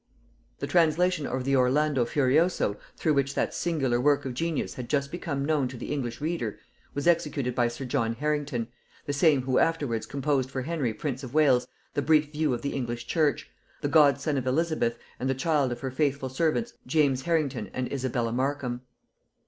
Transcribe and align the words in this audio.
The 0.57 0.65
translation 0.65 1.27
of 1.27 1.43
the 1.43 1.55
Orlando 1.55 2.05
Furioso 2.05 2.75
through 2.97 3.13
which 3.13 3.35
that 3.35 3.53
singular 3.53 4.01
work 4.01 4.25
of 4.25 4.33
genius 4.33 4.73
had 4.73 4.89
just 4.89 5.11
become 5.11 5.45
known 5.45 5.67
to 5.67 5.77
the 5.77 5.93
English 5.93 6.19
reader, 6.19 6.57
was 6.95 7.05
executed 7.07 7.53
by 7.53 7.67
sir 7.67 7.85
John 7.85 8.15
Harrington, 8.15 8.67
the 9.05 9.13
same 9.13 9.43
who 9.43 9.59
afterwards 9.59 10.07
composed 10.07 10.49
for 10.49 10.63
Henry 10.63 10.91
prince 10.91 11.23
of 11.23 11.35
Wales, 11.35 11.67
the 11.93 12.01
Brief 12.01 12.31
View 12.31 12.51
of 12.51 12.63
the 12.63 12.73
English 12.73 13.05
Church, 13.05 13.51
the 13.81 13.87
godson 13.87 14.39
of 14.39 14.47
Elizabeth, 14.47 14.97
and 15.19 15.29
the 15.29 15.35
child 15.35 15.71
of 15.71 15.81
her 15.81 15.91
faithful 15.91 16.29
servants 16.29 16.73
James 16.87 17.21
Harrington 17.21 17.69
and 17.71 17.93
Isabella 17.93 18.31
Markham. 18.31 18.81